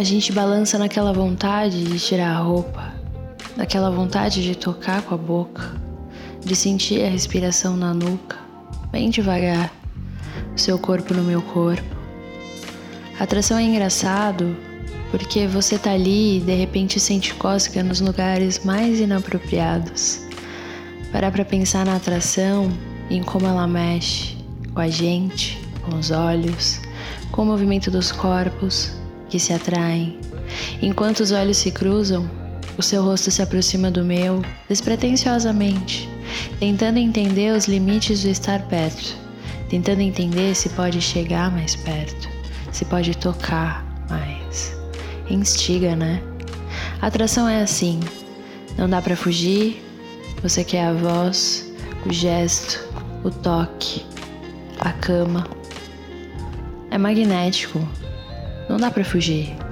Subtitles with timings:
[0.00, 2.90] A gente balança naquela vontade de tirar a roupa,
[3.54, 5.78] naquela vontade de tocar com a boca,
[6.42, 8.38] de sentir a respiração na nuca,
[8.90, 9.70] bem devagar,
[10.56, 11.94] seu corpo no meu corpo.
[13.18, 14.56] A atração é engraçado
[15.10, 20.22] porque você tá ali e de repente sente cócega nos lugares mais inapropriados.
[21.12, 22.72] Parar para pensar na atração
[23.10, 24.34] e em como ela mexe
[24.72, 26.80] com a gente, com os olhos,
[27.30, 28.98] com o movimento dos corpos
[29.30, 30.18] que se atraem.
[30.82, 32.28] Enquanto os olhos se cruzam,
[32.76, 36.08] o seu rosto se aproxima do meu despretensiosamente,
[36.58, 39.16] tentando entender os limites do estar perto,
[39.68, 42.28] tentando entender se pode chegar mais perto,
[42.72, 44.76] se pode tocar mais.
[45.28, 46.22] Instiga, né?
[47.00, 48.00] A atração é assim,
[48.76, 49.82] não dá para fugir,
[50.42, 51.70] você quer a voz,
[52.04, 52.88] o gesto,
[53.22, 54.04] o toque,
[54.78, 55.46] a cama.
[56.90, 57.86] É magnético,
[58.80, 59.69] dá para fugir.